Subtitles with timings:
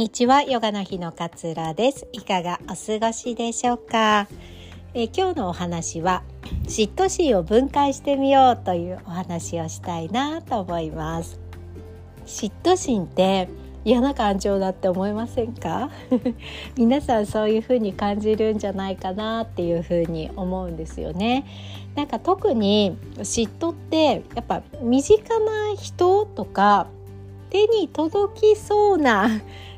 [0.00, 2.06] にちはヨガの日のかつらです。
[2.14, 4.28] いかがお過ごしでしょうか？
[4.94, 6.22] え今日のお話は
[6.64, 11.38] 嫉妬心を分解してみようというお話をしたいなと思います。
[12.24, 13.50] 嫉妬心って
[13.84, 15.90] 嫌な感情だって思いませんか？
[16.78, 21.44] 皆さんそういう風に感じるんじゃないかなっていう風に思うんですよね。
[21.94, 26.86] なんか特に嫉妬ってやっぱ身近な人とか
[27.50, 29.28] 手に届きそうな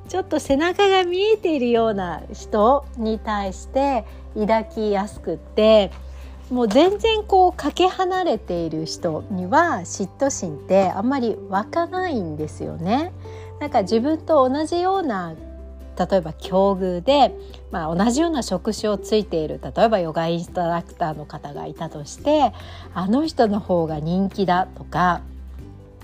[0.08, 5.90] ちょっと背中が見えているような人に対して抱きやすくって
[6.50, 13.12] もう全然こうかけ離れている人には嫉妬心ってあんまり湧かないんですよね。
[13.58, 15.34] なんか自分と同じような
[15.98, 17.34] 例えば境遇で、
[17.70, 22.52] まあ、同じような職種をついている例えばヨガインストラクターの方がいたとして
[22.94, 25.20] あの人の方が人気だとか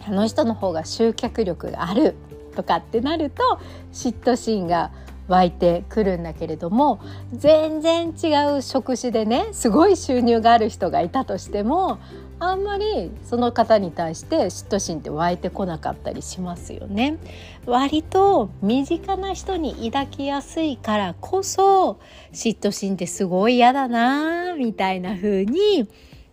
[0.06, 2.14] あの人の方が集客力がある
[2.58, 3.60] とかってなると
[3.92, 4.90] 嫉妬心が
[5.28, 7.00] 湧いてくるんだけれども
[7.32, 12.00] 全然違う職種でねすごい収入がある人がいたとしても
[12.40, 17.18] あんまりその方に対して嫉妬心って湧いてこなかったりしますよね。
[17.66, 22.00] 割と身近な人に抱きやすいからこそ
[22.32, 25.88] 嫉妬心ってすごい嫌だなみたいな風に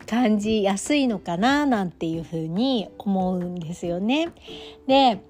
[0.05, 4.29] 感じやすいのかななんていう風に思うんですよね。
[4.87, 5.21] で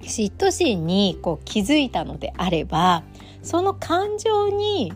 [0.00, 3.02] 嫉妬心にこう気づいたのであれば
[3.42, 4.92] その感情に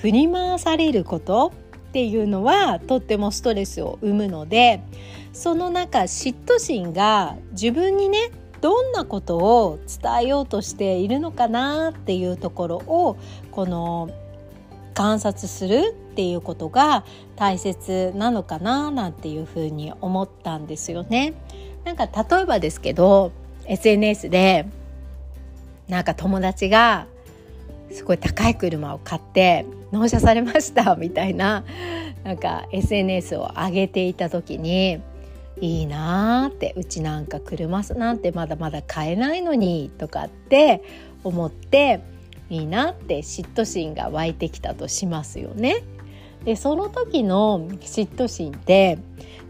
[0.00, 1.52] 振り回されること
[1.88, 4.82] っていうのはとってもストレスを生むので
[5.32, 13.16] その中嫉妬心が自分にねどんなことを伝えようとしているのかなっていうところを
[13.50, 14.10] この
[14.94, 17.04] 観察するっていうことが
[17.36, 21.34] 大切なのかななんていうふうに思ったんですよね。
[21.84, 23.30] なんか例えばですけど
[23.68, 24.66] SNS で
[25.88, 27.06] なんか友達が
[27.90, 31.64] すごい高い車を買って納車されました みたいな
[32.24, 35.00] なんか SNS を上げていた時に
[35.60, 40.82] いいなーってうちなんか車なんてまだまだ買えないのにとかって
[41.24, 42.00] 思って
[42.50, 45.82] いいなって嫉妬心が湧いてきたとしますよね。
[46.44, 48.98] でその時の嫉妬心って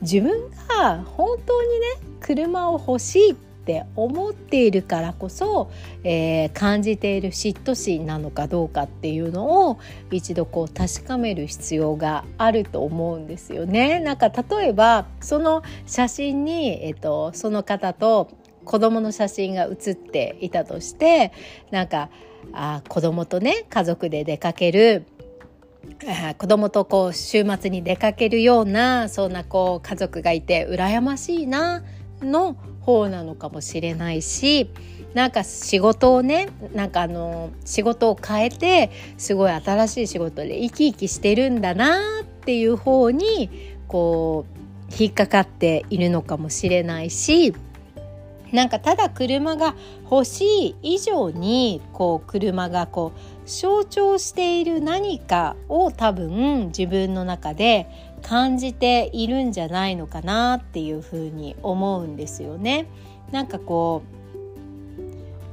[0.00, 1.86] 自分が本当にね
[2.20, 3.34] 車を欲しいっ
[3.66, 5.72] って思っているからこそ、
[6.04, 9.80] えー、感じている嫉妬心なのかどうかっていうのを
[10.12, 13.98] 一度こう確かめる必要があると思うんですよね。
[13.98, 18.30] なんか例えばその写真に、えっと、その方と
[18.64, 21.32] 子供の写真が写っていたとして
[21.72, 22.08] なんか
[22.52, 25.06] あ子供とね家族で出かける
[26.38, 31.82] 子供とこう週末に出かけるようなそんなこう家族がいて羨ましいな
[32.22, 34.70] の方なのかもしれないし
[35.14, 43.50] なんか仕事をねなんかあの仕事を変えてすごい新しい仕事で生き生きしてるんだなっていう方に
[43.88, 47.54] こう引っかかっているのかもしれないし
[48.52, 49.74] なんかただ車が
[50.10, 57.88] 欲しい以上にこう車がこう象徴している何かを多分自分の中で
[58.26, 62.88] 感じているんじゃないのかなっていうふうに思うんですよね。
[63.30, 64.16] なんかこう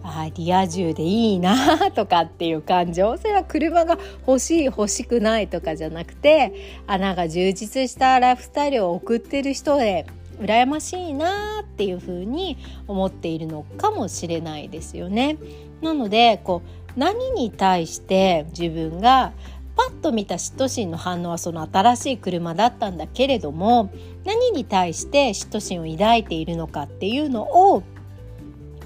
[0.03, 10.05] あリア充でいいなとかっていう感情それは車が欲しい欲しくないとかじゃなくてあなんか充実したライフスタイルを送ってる人で
[10.39, 12.57] 羨ましいなっていうふうに
[12.87, 15.37] 思っているのかもしれないですよね。
[15.81, 19.31] なのでこう何に対して自分が
[19.75, 23.91] パッと見た嫉妬心の反応はその新しい車だったんだけれども
[24.23, 27.83] 何に対して嫉妬心を抱いているのかっていうのを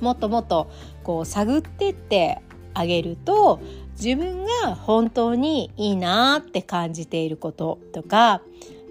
[0.02, 0.70] もっともっと
[1.04, 2.42] こう探ってって
[2.74, 3.60] あげると
[4.02, 8.42] 自分が本当にいいなって感じていることとか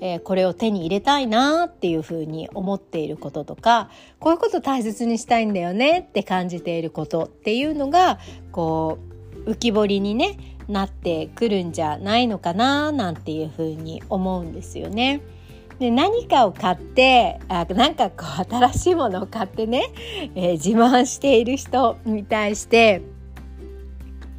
[0.00, 8.19] えー、これを手に入れたいなっていうふうに思っていることとかこういうこと大切にしたいんだよねって感じていることっていうのが
[8.52, 8.99] こ
[9.46, 15.20] う浮き彫りにねなってくるんじゃないのかななんていうふうに思うんですよね。
[15.78, 19.92] で何かを買ってあなんかこう新しいものを買ってね、
[20.34, 23.02] えー、自慢している人に対して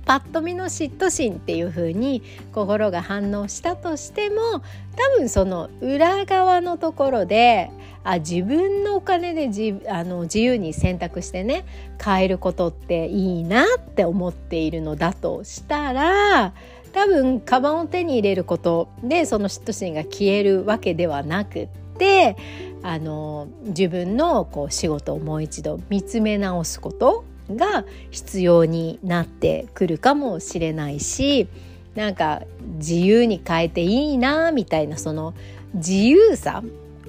[0.08, 2.24] パッと見の嫉妬心っていう風に
[2.54, 4.64] 心が反応したとしても
[4.96, 7.70] 多分その裏側のところで
[8.06, 11.66] あ自分のお金で自あの自由に選択してね
[11.98, 16.54] 買えることっていいなって思っているのだとしたら
[16.94, 21.68] 多分カバンを手に入れることでその嫉妬心が消えるわけではなくっ
[21.98, 22.38] て
[22.82, 31.48] あの自分のこう仕事をもう一度見つめ直すことが必要になってくるかもしれないし
[31.96, 32.44] なんか
[32.78, 35.34] 自由に変えていいなみたいなその
[35.74, 36.64] 自由さ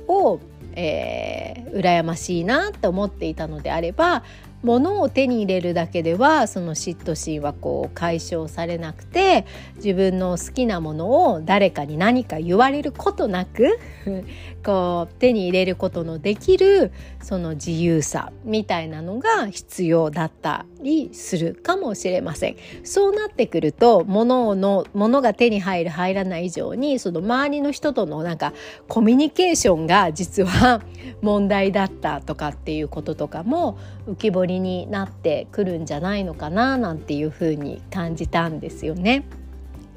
[0.06, 0.40] を、
[0.74, 4.22] えー、羨ましいなって思っていたのであれば
[4.68, 13.78] 物を手に入れるだけではその嫉妬心はこう解消されなくて自分の好きなものを誰かに何か言われることなく
[14.62, 16.92] こう手に入れることのできる
[17.22, 22.56] その自由さみたいなのが必要だったりするかもしれません。
[22.84, 28.52] そうなってくると物の物が手に入る入らない以上にその周りの人とのなんか
[28.86, 30.82] コミュニケーションが実は
[31.22, 39.24] 問題だったとかっていうこととかも浮き彫りになってくるんじゃないのかななんていうふうに感じたんですよね。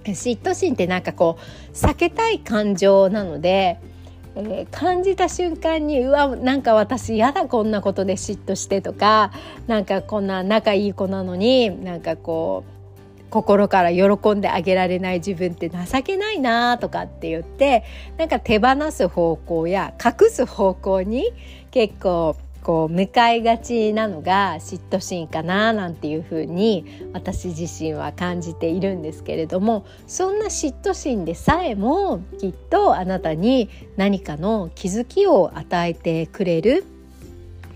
[0.03, 3.79] 嫉妬心ってなんかこう避けたい感情なので、
[4.35, 9.31] えー、感じた瞬間にうわなんか私嫌だこんなことで嫉妬してとか
[9.67, 12.81] なんかこんな仲いい子なのになんかこう
[13.31, 17.83] 心から喜んであげられない自分って情けないなとかって言って
[18.17, 21.31] なんか手放す方向や隠す方向に
[21.71, 36.85] 結構こう向かいがちなのが嫉妬心かななんていうふうに私自身は感じているんですけれどもそんな嫉妬心でさえもきっとあなたに何かの気づきを与えてくれる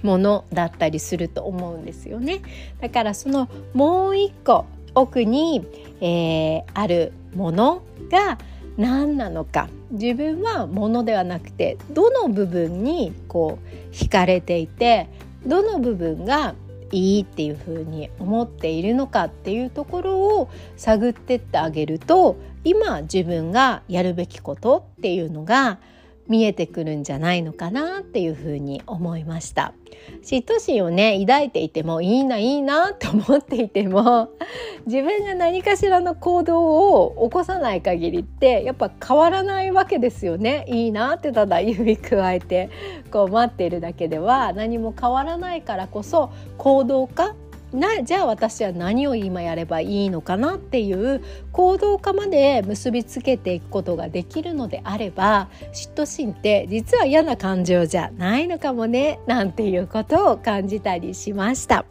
[0.04, 2.42] ものだったりすると思うんですよね。
[2.80, 5.66] だからそのもう一個奥に、
[6.00, 7.81] えー、あるもの
[8.12, 8.38] が
[8.77, 9.69] 何なのか。
[9.92, 15.07] 自分はものではなくてどの部分にこう惹かれていて
[15.45, 16.56] どの部分が
[16.92, 25.80] いいっていうふうに思っているのかっていうところを探ってってあげると今自分がやるべきことっていうのが
[26.27, 29.74] 見えてくるんじゃないのかなっていうふうに思いました。
[30.24, 34.30] 嫉妬心をね抱いていてもいいないいなと思っていても
[34.86, 40.66] 自分が何かしらの行動を起こさない限りってやっぱ変わらないわけですよね。
[40.68, 42.69] いいなってただ指くわえて
[43.12, 47.36] こう待っているだけでは何も変わらないからこそ行動化
[47.74, 61.86] なじゃあ私は何を今やればいいのかなっていう行動化まで結びつけていくことができるのであれば嫉妬心って実は嫌な感情じゃないのかもねなんていうことを感じたりしました。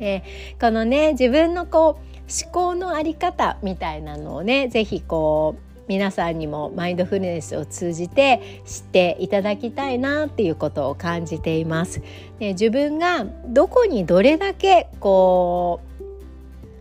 [0.00, 2.14] えー、このね自分のこう
[2.44, 12.00] 思考の在り方みたいなのをね是非こう皆さんにもマインドフルネスを通じて知っていただきたいなっていうことを感じています。
[12.38, 15.93] で自分がどこにどれだけこう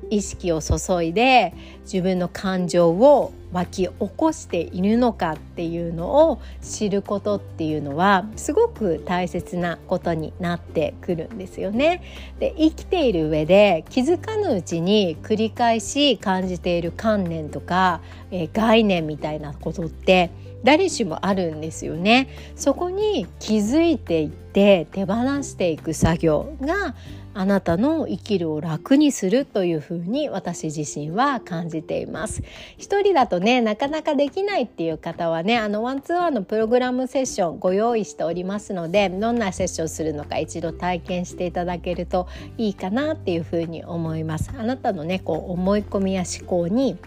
[0.10, 1.54] 意識を注いで
[1.84, 12.02] 自分の感情を湧き起こしているのかっていうのを知ることっていうのはすごく大切なことになってくるんですよね。
[12.40, 18.02] で生きている上で気づかぬうちに繰り返し感じている観念とか、
[18.32, 20.32] えー、概念みたいなことって
[20.64, 22.30] 誰しもあるんですよね。
[22.56, 25.14] そこに気づいていって手放
[25.44, 26.96] していく作業が
[27.34, 32.44] あなたの生きるを楽にするというふうに私自身は感じています。
[32.78, 44.52] 一人だとねなかなかできないっていう方はねあのワンツーワンのプログラムセッションご用意しておりますのでどんなセッションするのか一度体験していただけるといいかなっていうふうに思います。
[44.58, 46.98] あなたのねこう思い込みや思考に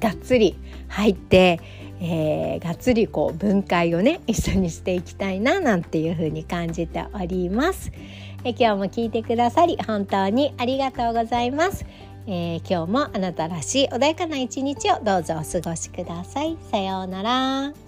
[0.00, 0.56] がっつり
[0.88, 1.60] 入って
[2.04, 7.92] えー、がっつりこう分解をね一緒にしていきたいななんていうふうに感じております。
[8.44, 11.86] え今日も聞いてくださり本当にありがとうございます。
[12.26, 16.56] えー、今日もあなたらしい穏やかな一日をどうぞお過ごしください。
[16.70, 17.81] さようなら。